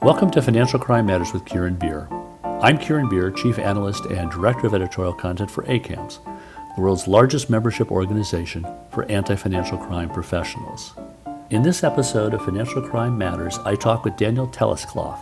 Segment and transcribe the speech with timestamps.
[0.00, 2.08] Welcome to Financial Crime Matters with Kieran Beer.
[2.44, 6.20] I'm Kieran Beer, Chief Analyst and Director of Editorial Content for ACAMS,
[6.76, 10.94] the world's largest membership organization for anti financial crime professionals.
[11.50, 15.18] In this episode of Financial Crime Matters, I talk with Daniel Thelesklaf,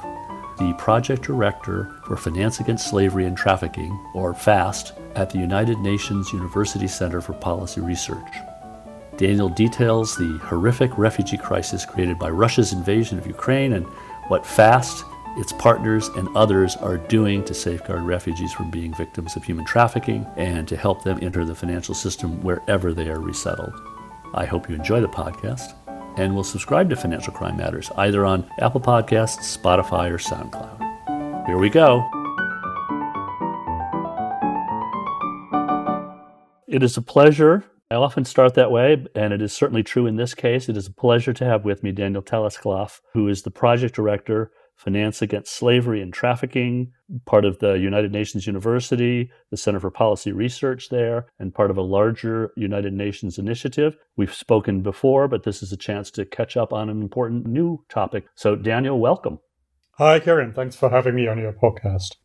[0.58, 6.34] the Project Director for Finance Against Slavery and Trafficking, or FAST, at the United Nations
[6.34, 8.28] University Center for Policy Research.
[9.16, 13.86] Daniel details the horrific refugee crisis created by Russia's invasion of Ukraine and
[14.28, 15.04] what FAST,
[15.36, 20.26] its partners, and others are doing to safeguard refugees from being victims of human trafficking
[20.36, 23.74] and to help them enter the financial system wherever they are resettled.
[24.34, 25.74] I hope you enjoy the podcast
[26.16, 31.46] and will subscribe to Financial Crime Matters either on Apple Podcasts, Spotify, or SoundCloud.
[31.46, 32.08] Here we go.
[36.66, 40.16] It is a pleasure I often start that way, and it is certainly true in
[40.16, 40.68] this case.
[40.68, 44.50] It is a pleasure to have with me Daniel Thelesklaf, who is the project director,
[44.74, 46.90] Finance Against Slavery and Trafficking,
[47.26, 51.76] part of the United Nations University, the Center for Policy Research there, and part of
[51.76, 53.96] a larger United Nations initiative.
[54.16, 57.84] We've spoken before, but this is a chance to catch up on an important new
[57.88, 58.26] topic.
[58.34, 59.38] So, Daniel, welcome.
[59.92, 60.52] Hi, Karen.
[60.52, 62.16] Thanks for having me on your podcast.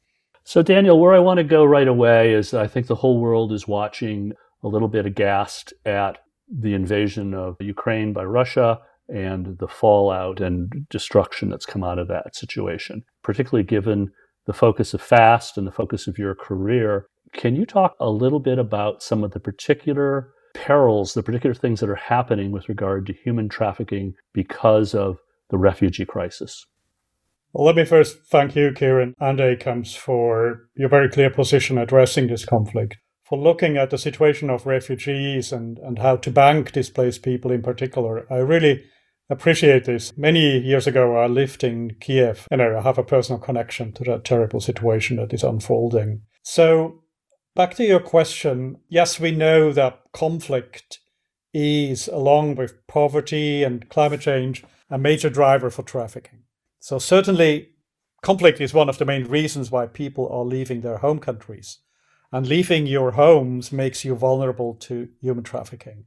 [0.44, 3.54] So, Daniel, where I want to go right away is I think the whole world
[3.54, 9.68] is watching a little bit aghast at the invasion of Ukraine by Russia and the
[9.68, 14.12] fallout and destruction that's come out of that situation, particularly given
[14.46, 17.08] the focus of FAST and the focus of your career.
[17.34, 21.80] Can you talk a little bit about some of the particular perils, the particular things
[21.80, 26.66] that are happening with regard to human trafficking because of the refugee crisis?
[27.54, 32.28] Well, let me first thank you, Kieran and ACAMS, for your very clear position addressing
[32.28, 32.98] this conflict
[33.32, 37.62] for looking at the situation of refugees and, and how to bank displaced people in
[37.62, 38.28] particular.
[38.30, 38.84] I really
[39.30, 40.12] appreciate this.
[40.18, 44.26] Many years ago, I lived in Kiev and I have a personal connection to that
[44.26, 46.24] terrible situation that is unfolding.
[46.44, 47.04] So,
[47.56, 51.00] back to your question yes, we know that conflict
[51.54, 56.44] is, along with poverty and climate change, a major driver for trafficking.
[56.80, 57.70] So, certainly,
[58.24, 61.80] conflict is one of the main reasons why people are leaving their home countries.
[62.32, 66.06] And leaving your homes makes you vulnerable to human trafficking.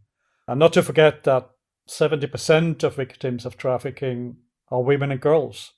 [0.48, 1.50] And not to forget that
[1.88, 4.36] 70% of victims of trafficking
[4.68, 5.72] are women and girls.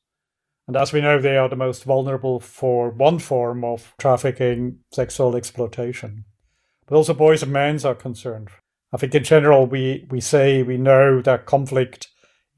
[0.68, 5.36] And as we know, they are the most vulnerable for one form of trafficking, sexual
[5.36, 6.24] exploitation.
[6.86, 8.48] But also boys and men are concerned.
[8.92, 12.08] I think in general, we, we say we know that conflict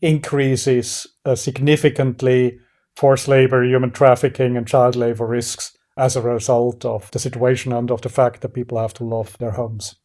[0.00, 2.59] increases uh, significantly
[2.97, 7.91] forced labor, human trafficking, and child labor risks as a result of the situation and
[7.91, 9.97] of the fact that people have to leave their homes.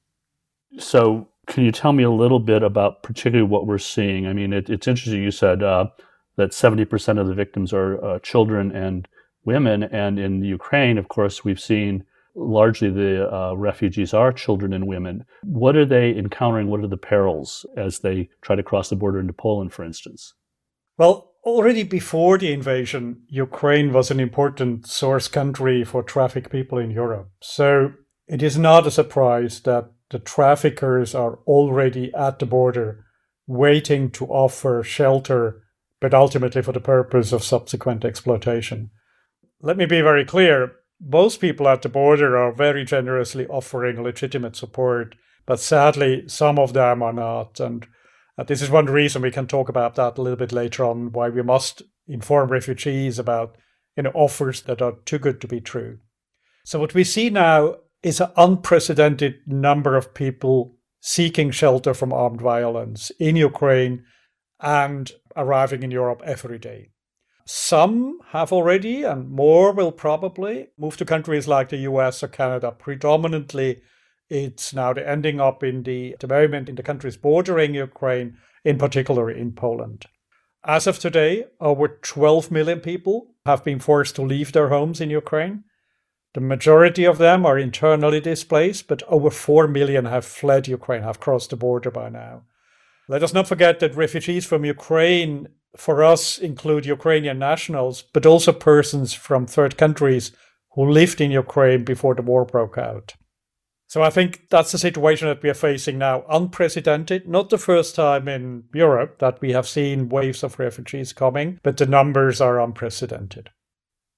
[0.79, 4.25] So, can you tell me a little bit about particularly what we're seeing?
[4.25, 5.87] I mean, it, it's interesting you said uh,
[6.35, 9.07] that 70% of the victims are uh, children and
[9.45, 9.83] women.
[9.83, 12.05] And in Ukraine, of course, we've seen
[12.35, 15.25] largely the uh, refugees are children and women.
[15.43, 16.67] What are they encountering?
[16.67, 20.33] What are the perils as they try to cross the border into Poland, for instance?
[20.97, 26.91] Well, already before the invasion, Ukraine was an important source country for traffic people in
[26.91, 27.29] Europe.
[27.41, 27.93] So
[28.27, 33.05] it is not a surprise that the traffickers are already at the border
[33.47, 35.63] waiting to offer shelter,
[35.99, 38.89] but ultimately for the purpose of subsequent exploitation.
[39.61, 40.73] Let me be very clear
[41.05, 45.15] most people at the border are very generously offering legitimate support,
[45.45, 47.59] but sadly, some of them are not.
[47.59, 47.85] And
[48.37, 51.11] uh, this is one reason we can talk about that a little bit later on,
[51.11, 53.57] why we must inform refugees about
[53.95, 55.99] you know, offers that are too good to be true.
[56.65, 62.41] So what we see now is an unprecedented number of people seeking shelter from armed
[62.41, 64.03] violence in Ukraine
[64.59, 66.89] and arriving in Europe every day.
[67.45, 72.71] Some have already, and more will probably move to countries like the US or Canada,
[72.71, 73.81] predominantly
[74.29, 79.29] it's now ending up in the, the moment in the countries bordering Ukraine, in particular
[79.29, 80.05] in Poland.
[80.65, 85.09] As of today, over 12 million people have been forced to leave their homes in
[85.09, 85.65] Ukraine.
[86.33, 91.19] The majority of them are internally displaced, but over 4 million have fled Ukraine, have
[91.19, 92.43] crossed the border by now.
[93.09, 98.53] Let us not forget that refugees from Ukraine, for us, include Ukrainian nationals, but also
[98.53, 100.31] persons from third countries
[100.71, 103.13] who lived in Ukraine before the war broke out.
[103.93, 106.25] So I think that's the situation that we are facing now.
[106.27, 111.59] Unprecedented, not the first time in Europe that we have seen waves of refugees coming,
[111.61, 113.51] but the numbers are unprecedented.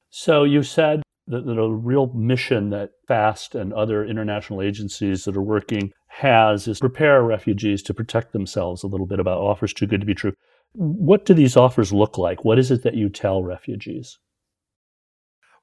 [0.10, 5.42] So you said that, a real mission that FAST and other international agencies that are
[5.42, 10.00] working has is prepare refugees to protect themselves a little bit about offers too good
[10.00, 10.31] to be true.
[10.72, 12.45] What do these offers look like?
[12.45, 14.19] What is it that you tell refugees?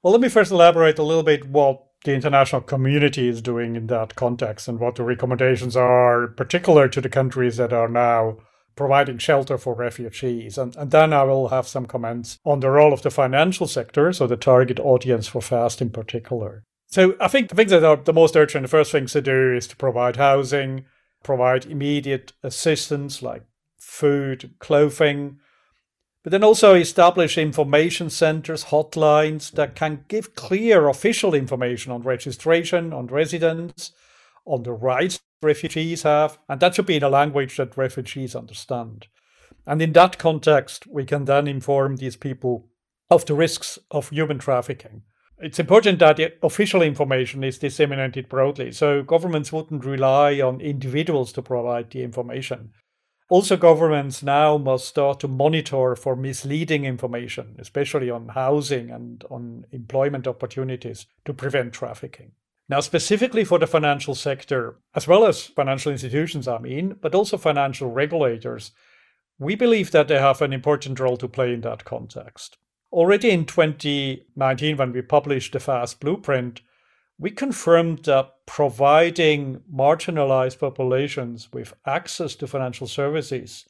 [0.02, 3.86] Well, let me first elaborate a little bit what the international community is doing in
[3.86, 8.38] that context and what the recommendations are, particular to the countries that are now
[8.74, 10.58] providing shelter for refugees.
[10.58, 14.12] And, and then I will have some comments on the role of the financial sector,
[14.12, 16.64] so the target audience for FAST in particular.
[16.86, 19.54] So I think the things that are the most urgent, the first things to do
[19.54, 20.84] is to provide housing,
[21.22, 23.44] provide immediate assistance like
[23.78, 25.38] food, clothing,
[26.22, 32.92] but then also establish information centers, hotlines that can give clear official information on registration,
[32.92, 33.92] on residence,
[34.44, 39.08] on the rights refugees have, and that should be in a language that refugees understand.
[39.66, 42.68] And in that context, we can then inform these people
[43.10, 45.02] of the risks of human trafficking.
[45.38, 51.42] It's important that official information is disseminated broadly, so governments wouldn't rely on individuals to
[51.42, 52.70] provide the information.
[53.32, 59.64] Also, governments now must start to monitor for misleading information, especially on housing and on
[59.72, 62.32] employment opportunities, to prevent trafficking.
[62.68, 67.38] Now, specifically for the financial sector, as well as financial institutions, I mean, but also
[67.38, 68.72] financial regulators,
[69.38, 72.58] we believe that they have an important role to play in that context.
[72.92, 76.60] Already in 2019, when we published the FAST blueprint,
[77.18, 83.66] we confirmed that providing marginalized populations with access to financial services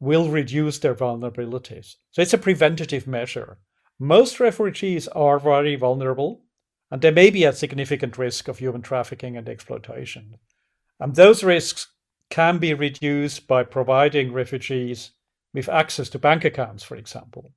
[0.00, 1.96] will reduce their vulnerabilities.
[2.10, 3.58] So it's a preventative measure.
[3.98, 6.42] Most refugees are very vulnerable
[6.90, 10.36] and they may be at significant risk of human trafficking and exploitation.
[10.98, 11.88] And those risks
[12.30, 15.12] can be reduced by providing refugees
[15.52, 17.52] with access to bank accounts, for example.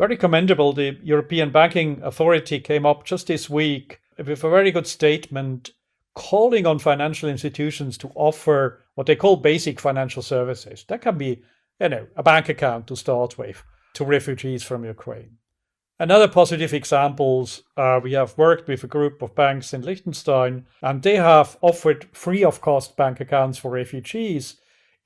[0.00, 4.86] Very commendable, the European Banking Authority came up just this week with a very good
[4.86, 5.72] statement
[6.14, 10.86] calling on financial institutions to offer what they call basic financial services.
[10.88, 11.42] That can be,
[11.78, 13.62] you know, a bank account to start with
[13.92, 15.36] to refugees from Ukraine.
[15.98, 21.02] Another positive examples, uh, we have worked with a group of banks in Liechtenstein, and
[21.02, 24.59] they have offered free of cost bank accounts for refugees,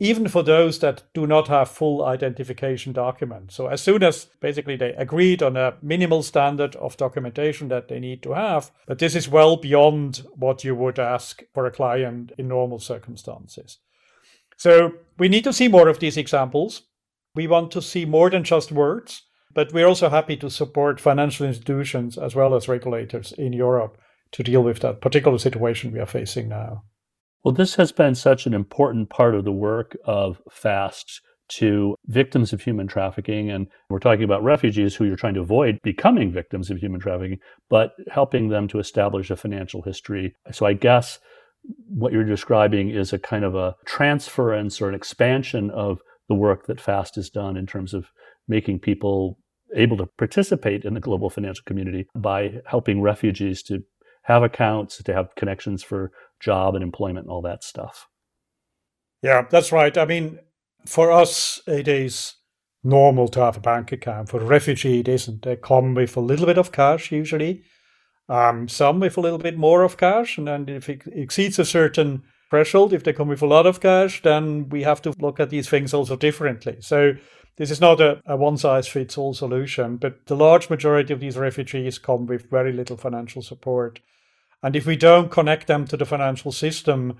[0.05, 3.55] even for those that do not have full identification documents.
[3.55, 7.99] So as soon as basically they agreed on a minimal standard of documentation that they
[7.99, 12.33] need to have, but this is well beyond what you would ask for a client
[12.37, 13.79] in normal circumstances.
[14.59, 16.83] So we need to see more of these examples.
[17.35, 19.23] We want to see more than just words.
[19.55, 23.97] But we're also happy to support financial institutions as well as regulators in Europe
[24.33, 26.83] to deal with that particular situation we are facing now.
[27.45, 31.21] Well, this has been such an important part of the work of FAST
[31.51, 33.51] to victims of human trafficking.
[33.51, 37.39] And we're talking about refugees who you're trying to avoid becoming victims of human trafficking,
[37.69, 40.35] but helping them to establish a financial history.
[40.53, 41.19] So I guess
[41.87, 46.01] what you're describing is a kind of a transference or an expansion of
[46.31, 48.07] the work that FAST has done in terms of
[48.49, 49.39] making people
[49.77, 53.83] able to participate in the global financial community by helping refugees to
[54.25, 58.07] have accounts, to have connections for job and employment and all that stuff.
[59.23, 59.97] Yeah, that's right.
[59.97, 60.39] I mean,
[60.87, 62.35] for us, it is
[62.83, 64.29] normal to have a bank account.
[64.29, 65.43] For a refugee, it isn't.
[65.43, 67.63] They come with a little bit of cash usually,
[68.29, 70.37] um, some with a little bit more of cash.
[70.37, 73.81] And then if it exceeds a certain threshold, if they come with a lot of
[73.81, 76.77] cash, then we have to look at these things also differently.
[76.81, 77.15] So
[77.57, 81.21] this is not a, a one size fits all solution, but the large majority of
[81.21, 84.01] these refugees come with very little financial support.
[84.65, 87.19] And if we don't connect them to the financial system,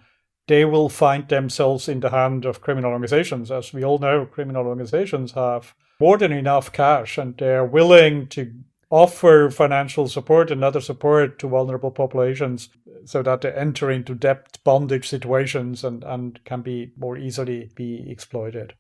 [0.49, 3.51] they will find themselves in the hand of criminal organizations.
[3.51, 8.51] As we all know, criminal organizations have more than enough cash and they're willing to
[8.89, 12.71] offer financial support and other support to vulnerable populations
[13.05, 18.11] so that they enter into debt bondage situations and, and can be more easily be
[18.11, 18.73] exploited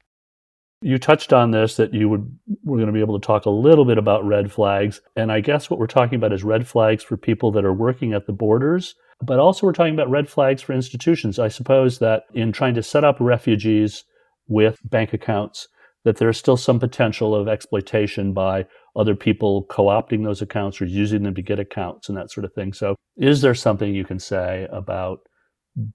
[0.84, 3.50] you touched on this that you would we're going to be able to talk a
[3.50, 7.02] little bit about red flags and i guess what we're talking about is red flags
[7.02, 10.62] for people that are working at the borders but also we're talking about red flags
[10.62, 11.38] for institutions.
[11.38, 14.04] I suppose that in trying to set up refugees
[14.48, 15.68] with bank accounts
[16.04, 21.22] that there's still some potential of exploitation by other people co-opting those accounts or using
[21.22, 22.74] them to get accounts and that sort of thing.
[22.74, 25.20] So is there something you can say about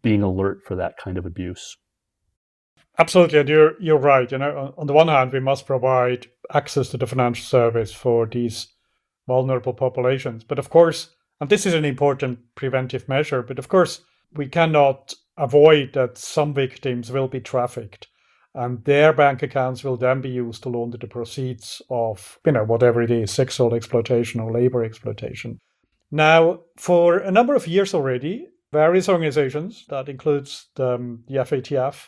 [0.01, 1.77] being alert for that kind of abuse
[2.99, 4.29] Absolutely, and you're you're right.
[4.29, 8.25] You know, on the one hand, we must provide access to the financial service for
[8.25, 8.67] these
[9.25, 13.41] vulnerable populations, but of course, and this is an important preventive measure.
[13.41, 14.01] But of course,
[14.33, 18.07] we cannot avoid that some victims will be trafficked,
[18.53, 22.65] and their bank accounts will then be used to launder the proceeds of you know
[22.65, 25.57] whatever it is, sexual exploitation or labor exploitation.
[26.11, 32.07] Now, for a number of years already, various organizations that includes the, the FATF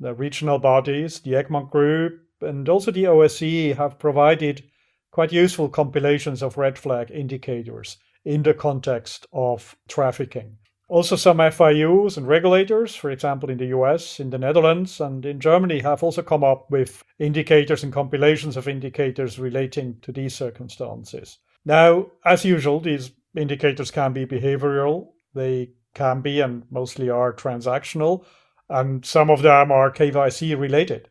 [0.00, 4.64] the regional bodies, the Egmont Group, and also the OSCE have provided
[5.10, 10.58] quite useful compilations of red flag indicators in the context of trafficking.
[10.88, 15.40] Also, some FIUs and regulators, for example, in the US, in the Netherlands, and in
[15.40, 21.38] Germany, have also come up with indicators and compilations of indicators relating to these circumstances.
[21.64, 28.24] Now, as usual, these indicators can be behavioral, they can be and mostly are transactional,
[28.68, 31.08] and some of them are KYC related.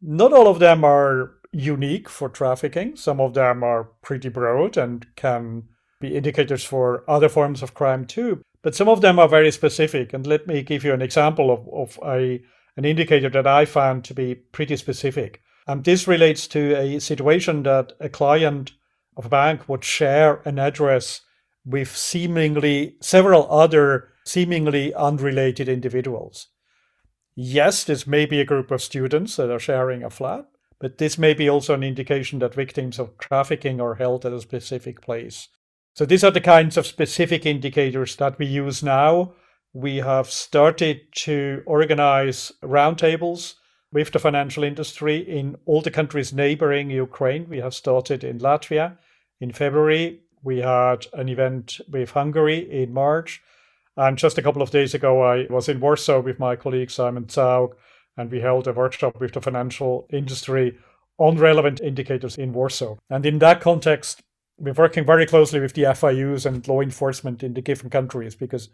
[0.00, 5.06] Not all of them are unique for trafficking, some of them are pretty broad and
[5.16, 5.64] can
[6.00, 8.42] be indicators for other forms of crime too.
[8.62, 10.12] But some of them are very specific.
[10.12, 12.42] And let me give you an example of, of a,
[12.76, 15.40] an indicator that I found to be pretty specific.
[15.66, 18.72] And this relates to a situation that a client
[19.16, 21.22] of a bank would share an address
[21.64, 26.48] with seemingly several other seemingly unrelated individuals.
[27.38, 30.46] Yes, this may be a group of students that are sharing a flat,
[30.80, 34.40] but this may be also an indication that victims of trafficking are held at a
[34.40, 35.48] specific place.
[35.92, 39.34] So these are the kinds of specific indicators that we use now.
[39.74, 43.56] We have started to organize roundtables
[43.92, 47.50] with the financial industry in all the countries neighboring Ukraine.
[47.50, 48.96] We have started in Latvia
[49.42, 50.20] in February.
[50.42, 53.42] We had an event with Hungary in March.
[53.96, 57.24] And just a couple of days ago, I was in Warsaw with my colleague Simon
[57.24, 57.72] Zaug,
[58.16, 60.76] and we held a workshop with the financial industry
[61.18, 62.96] on relevant indicators in Warsaw.
[63.08, 64.22] And in that context,
[64.58, 68.68] we're working very closely with the FIUs and law enforcement in the given countries because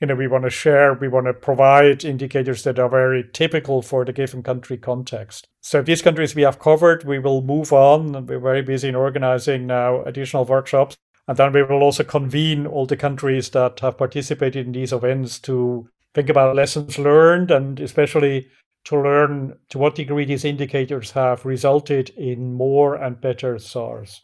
[0.00, 3.82] you know we want to share we want to provide indicators that are very typical
[3.82, 5.46] for the given country context.
[5.60, 8.26] So these countries we have covered we will move on.
[8.26, 10.96] We're very busy in organizing now additional workshops
[11.30, 15.38] and then we will also convene all the countries that have participated in these events
[15.38, 18.48] to think about lessons learned and especially
[18.82, 24.22] to learn to what degree these indicators have resulted in more and better SARS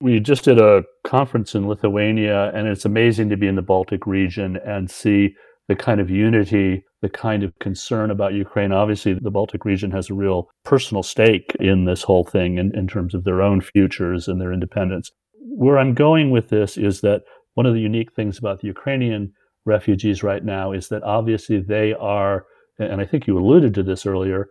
[0.00, 4.06] we just did a conference in Lithuania, and it's amazing to be in the Baltic
[4.06, 5.34] region and see
[5.68, 8.72] the kind of unity, the kind of concern about Ukraine.
[8.72, 12.86] Obviously, the Baltic region has a real personal stake in this whole thing in, in
[12.86, 15.10] terms of their own futures and their independence.
[15.56, 17.22] Where I'm going with this is that
[17.54, 19.32] one of the unique things about the Ukrainian
[19.64, 22.44] refugees right now is that obviously they are,
[22.78, 24.48] and I think you alluded to this earlier,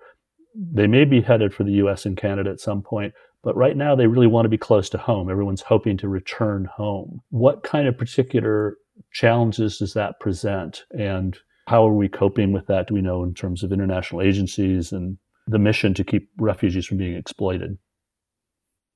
[0.55, 3.93] they may be headed for the US and Canada at some point, but right now,
[3.93, 5.29] they really want to be close to home.
[5.29, 7.19] Everyone's hoping to return home.
[7.29, 8.77] What kind of particular
[9.11, 10.85] challenges does that present?
[10.97, 12.87] And how are we coping with that?
[12.87, 16.97] Do we know in terms of international agencies and the mission to keep refugees from
[16.97, 17.77] being exploited?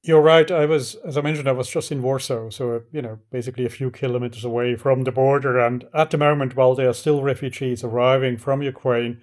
[0.04, 0.50] You're right.
[0.50, 3.70] I was, as I mentioned, I was just in Warsaw, so you know, basically a
[3.70, 5.60] few kilometers away from the border.
[5.60, 9.20] And at the moment, while there are still refugees arriving from Ukraine,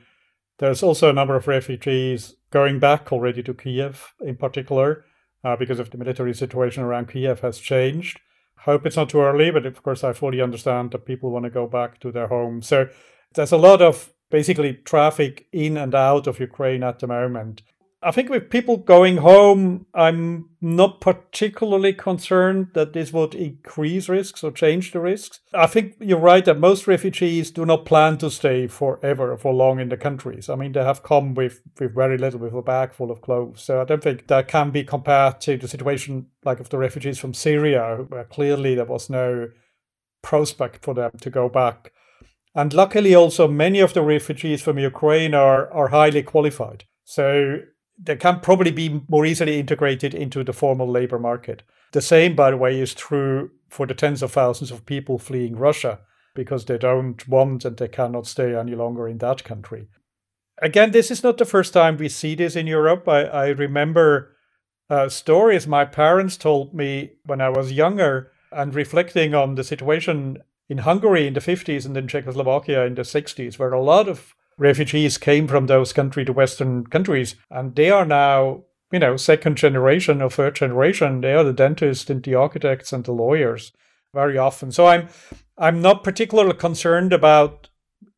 [0.59, 5.04] there's also a number of refugees going back already to Kiev, in particular
[5.45, 8.21] uh, because of the military situation around Kiev has changed.
[8.61, 11.50] Hope it's not too early, but of course, I fully understand that people want to
[11.50, 12.62] go back to their home.
[12.62, 12.88] So
[13.35, 17.62] there's a lot of basically traffic in and out of Ukraine at the moment.
[18.05, 24.45] I think with people going home, I'm not particularly concerned that this would increase risks
[24.45, 25.41] or change the risks.
[25.55, 29.55] I think you're right that most refugees do not plan to stay forever, or for
[29.55, 30.51] long in the countries.
[30.51, 33.63] I mean, they have come with, with very little, with a bag full of clothes.
[33.63, 37.19] So I don't think that can be compared to the situation like of the refugees
[37.19, 39.49] from Syria, where clearly there was no
[40.21, 41.91] prospect for them to go back.
[42.55, 46.85] And luckily, also, many of the refugees from Ukraine are, are highly qualified.
[47.05, 47.61] So
[47.99, 51.63] they can probably be more easily integrated into the formal labor market.
[51.93, 55.57] The same, by the way, is true for the tens of thousands of people fleeing
[55.57, 56.01] Russia
[56.35, 59.87] because they don't want and they cannot stay any longer in that country.
[60.61, 63.09] Again, this is not the first time we see this in Europe.
[63.09, 64.37] I, I remember
[64.91, 70.39] uh, stories my parents told me when I was younger and reflecting on the situation
[70.69, 74.35] in Hungary in the 50s and in Czechoslovakia in the 60s, where a lot of
[74.59, 79.57] refugees came from those country to Western countries, and they are now, you know, second
[79.57, 81.21] generation or third generation.
[81.21, 83.73] They are the dentists and the architects and the lawyers
[84.13, 84.73] very often.
[84.73, 85.09] So I'm
[85.59, 87.69] I'm not particularly concerned about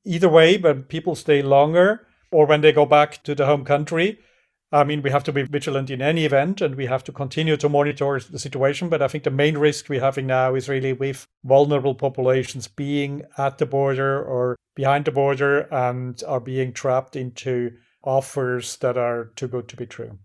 [0.05, 4.19] either way, but people stay longer or when they go back to the home country.
[4.73, 7.57] I mean, we have to be vigilant in any event and we have to continue
[7.57, 8.89] to monitor the situation.
[8.89, 13.23] But I think the main risk we're having now is really with vulnerable populations being
[13.39, 19.27] at the border or behind the border and are being trapped into offers that are
[19.37, 20.19] too good to be true.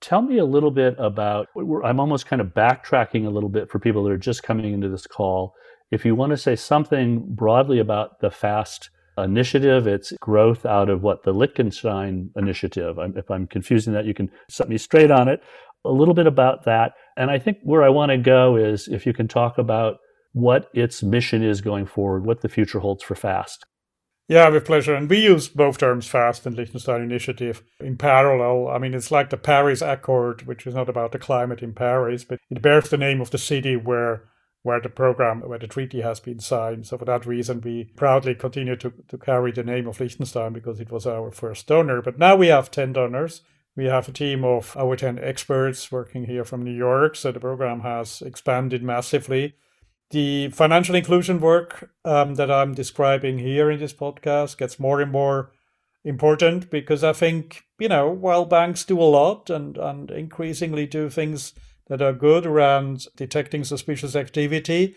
[0.00, 3.78] Tell me a little bit about, I'm almost kind of backtracking a little bit for
[3.78, 5.54] people that are just coming into this call.
[5.90, 8.90] If you want to say something broadly about the FAST
[9.22, 9.86] initiative.
[9.86, 12.98] It's growth out of what the Liechtenstein initiative.
[13.16, 15.40] If I'm confusing that, you can set me straight on it.
[15.84, 16.92] A little bit about that.
[17.16, 19.98] And I think where I want to go is if you can talk about
[20.32, 23.64] what its mission is going forward, what the future holds for FAST.
[24.28, 24.94] Yeah, with pleasure.
[24.94, 28.68] And we use both terms, FAST and Liechtenstein Initiative, in parallel.
[28.68, 32.24] I mean, it's like the Paris Accord, which is not about the climate in Paris,
[32.24, 34.24] but it bears the name of the city where
[34.62, 36.86] where the program, where the treaty has been signed.
[36.86, 40.80] So for that reason, we proudly continue to, to carry the name of Liechtenstein because
[40.80, 42.02] it was our first donor.
[42.02, 43.42] But now we have 10 donors.
[43.76, 47.14] We have a team of our 10 experts working here from New York.
[47.14, 49.54] So the program has expanded massively.
[50.10, 55.12] The financial inclusion work um, that I'm describing here in this podcast gets more and
[55.12, 55.52] more
[56.04, 61.08] important because I think, you know, while banks do a lot and, and increasingly do
[61.10, 61.52] things
[61.88, 64.94] that are good around detecting suspicious activity,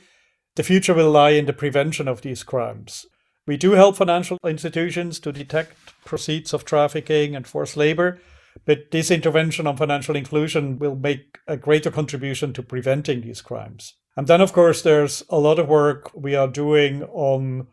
[0.56, 3.06] the future will lie in the prevention of these crimes.
[3.48, 8.20] We do help financial institutions to detect proceeds of trafficking and forced labor,
[8.66, 13.96] but this intervention on financial inclusion will make a greater contribution to preventing these crimes.
[14.18, 17.68] And then, of course, there's a lot of work we are doing on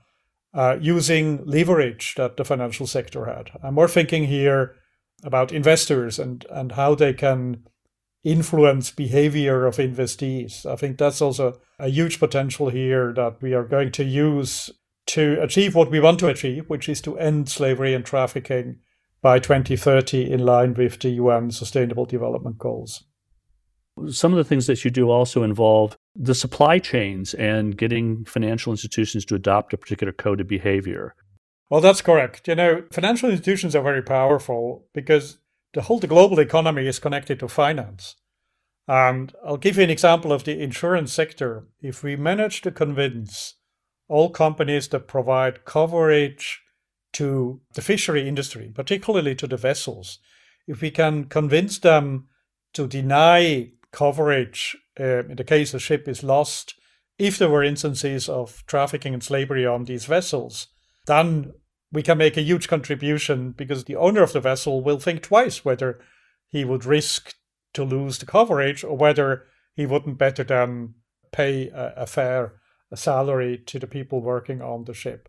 [0.54, 3.50] uh, using leverage that the financial sector had.
[3.62, 4.76] I'm more thinking here
[5.25, 7.64] about investors and, and how they can
[8.28, 10.66] influence behavior of investees.
[10.66, 14.70] I think that's also a huge potential here that we are going to use
[15.06, 18.80] to achieve what we want to achieve, which is to end slavery and trafficking
[19.23, 23.04] by 2030 in line with the UN Sustainable Development Goals.
[24.11, 28.73] Some of the things that you do also involve the supply chains and getting financial
[28.73, 31.14] institutions to adopt a particular code of behavior.
[31.70, 32.47] Well, that's correct.
[32.47, 35.38] You know, financial institutions are very powerful because
[35.75, 38.16] the whole the global economy is connected to finance.
[38.87, 41.66] And I'll give you an example of the insurance sector.
[41.82, 43.54] If we manage to convince
[44.08, 46.62] all companies that provide coverage
[47.12, 50.18] to the fishery industry, particularly to the vessels,
[50.66, 52.28] if we can convince them
[52.72, 56.74] to deny coverage uh, in the case a ship is lost,
[57.18, 60.68] if there were instances of trafficking and slavery on these vessels,
[61.07, 61.52] then
[61.92, 65.64] we can make a huge contribution because the owner of the vessel will think twice
[65.64, 66.01] whether
[66.48, 67.35] he would risk
[67.74, 70.94] to lose the coverage or whether he wouldn't better than
[71.33, 72.55] pay a, a fair
[72.94, 75.29] salary to the people working on the ship.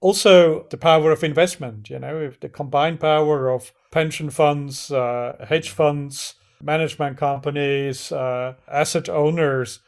[0.00, 5.46] Also, the power of investment, you know, if the combined power of pension funds, uh,
[5.48, 9.80] hedge funds, management companies, uh, asset owners,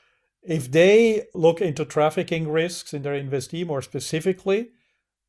[0.42, 4.70] if they look into trafficking risks in their investee more specifically,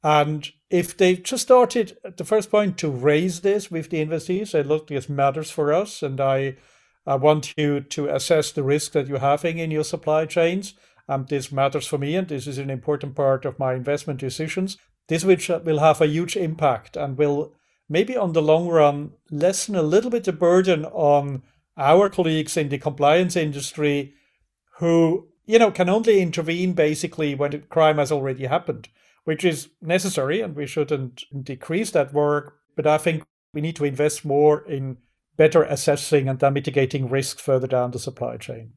[0.03, 4.49] and if they just started at the first point to raise this with the investees,
[4.49, 6.55] say, look, this matters for us, and I,
[7.05, 10.75] I want you to assess the risk that you're having in your supply chains.
[11.07, 14.77] And this matters for me, and this is an important part of my investment decisions.
[15.07, 17.53] This which uh, will have a huge impact and will
[17.89, 21.41] maybe on the long run lessen a little bit the burden on
[21.75, 24.13] our colleagues in the compliance industry
[24.77, 28.87] who you know can only intervene basically when crime has already happened
[29.29, 33.21] which is necessary and we shouldn't decrease that work but i think
[33.53, 34.97] we need to invest more in
[35.37, 38.71] better assessing and then mitigating risk further down the supply chain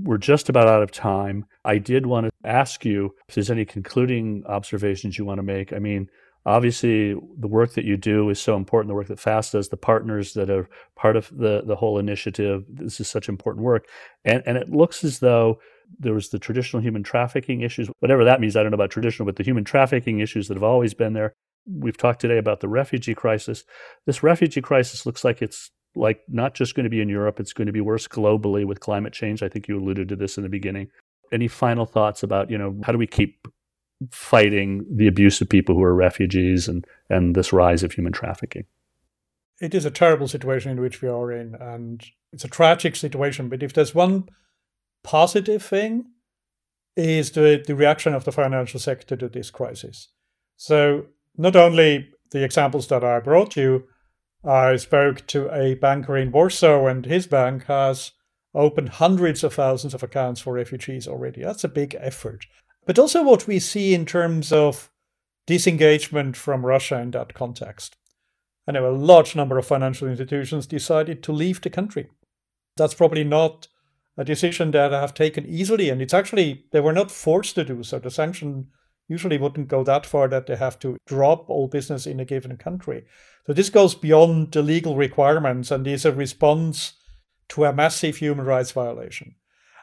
[0.00, 1.46] we're just about out of time.
[1.64, 5.72] I did want to ask you if there's any concluding observations you want to make.
[5.72, 6.10] I mean,
[6.48, 9.76] obviously the work that you do is so important the work that fast does the
[9.76, 13.86] partners that are part of the the whole initiative this is such important work.
[14.24, 15.60] And and it looks as though
[15.98, 19.26] there was the traditional human trafficking issues whatever that means i don't know about traditional
[19.26, 21.34] but the human trafficking issues that have always been there.
[21.70, 23.64] We've talked today about the refugee crisis.
[24.06, 27.54] This refugee crisis looks like it's like not just going to be in europe it's
[27.54, 29.42] going to be worse globally with climate change.
[29.42, 30.88] I think you alluded to this in the beginning.
[31.30, 33.48] Any final thoughts about you know how do we keep
[34.10, 38.64] fighting the abuse of people who are refugees and, and this rise of human trafficking.
[39.60, 43.48] It is a terrible situation in which we are in, and it's a tragic situation.
[43.48, 44.28] But if there's one
[45.02, 46.06] positive thing,
[46.96, 50.08] is the, the reaction of the financial sector to this crisis.
[50.56, 51.06] So
[51.36, 53.84] not only the examples that I brought you,
[54.44, 58.12] I spoke to a banker in Warsaw, and his bank has
[58.52, 61.42] opened hundreds of thousands of accounts for refugees already.
[61.42, 62.46] That's a big effort
[62.88, 64.90] but also what we see in terms of
[65.46, 67.96] disengagement from Russia in that context.
[68.66, 72.08] I know a large number of financial institutions decided to leave the country.
[72.78, 73.68] That's probably not
[74.16, 77.64] a decision that I have taken easily, and it's actually, they were not forced to
[77.64, 77.98] do so.
[77.98, 78.68] The sanction
[79.06, 82.56] usually wouldn't go that far that they have to drop all business in a given
[82.56, 83.04] country.
[83.46, 86.94] So this goes beyond the legal requirements and is a response
[87.50, 89.34] to a massive human rights violation.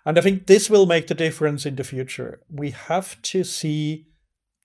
[0.05, 2.41] And I think this will make the difference in the future.
[2.49, 4.07] We have to see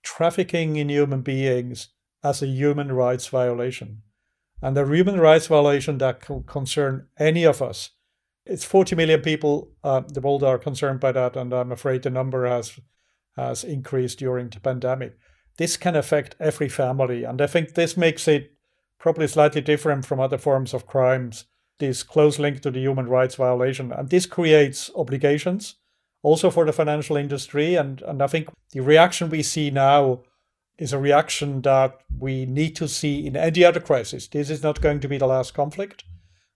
[0.03, 1.89] trafficking in human beings
[2.23, 4.03] as a human rights violation.
[4.63, 7.91] And a human rights violation that can concern any of us.
[8.45, 12.11] It's 40 million people uh, the world are concerned by that, and I'm afraid the
[12.11, 12.79] number has
[13.37, 15.17] has increased during the pandemic.
[15.57, 18.53] This can affect every family, and I think this makes it
[18.99, 21.45] probably slightly different from other forms of crimes.
[21.81, 25.75] This close link to the human rights violation, and this creates obligations
[26.23, 27.75] also for the financial industry.
[27.75, 30.21] And, and I think the reaction we see now
[30.79, 34.29] is a reaction that we need to see in any other crisis.
[34.29, 36.05] This is not going to be the last conflict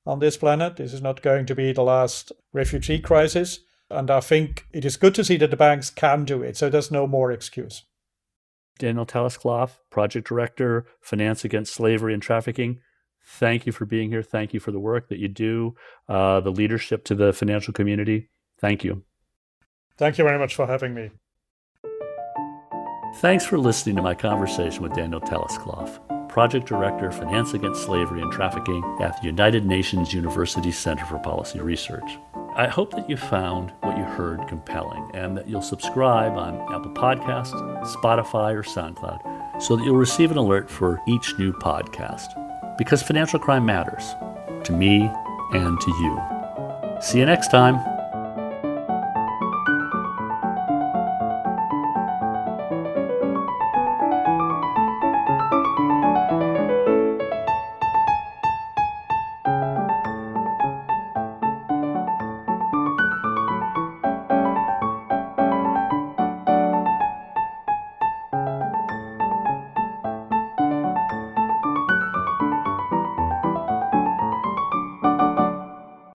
[0.07, 0.77] on this planet.
[0.77, 3.61] This is not going to be the last refugee crisis.
[3.91, 6.57] And I think it is good to see that the banks can do it.
[6.57, 7.85] So there's no more excuse.
[8.79, 12.81] Daniel Thelesklaf, Project Director, Finance Against Slavery and Trafficking.
[13.27, 14.23] Thank you for being here.
[14.23, 15.75] Thank you for the work that you do,
[16.09, 18.29] uh, the leadership to the financial community.
[18.59, 19.03] Thank you.
[19.97, 21.11] Thank you very much for having me.
[23.17, 28.33] Thanks for listening to my conversation with Daniel Thelesklaf, Project Director, Finance Against Slavery and
[28.33, 32.19] Trafficking at the United Nations University Center for Policy Research.
[32.57, 36.93] I hope that you found what you heard compelling and that you'll subscribe on Apple
[36.93, 37.53] Podcasts,
[37.95, 42.44] Spotify, or SoundCloud so that you'll receive an alert for each new podcast.
[42.77, 44.15] Because financial crime matters
[44.65, 45.11] to me
[45.53, 47.01] and to you.
[47.01, 47.94] See you next time.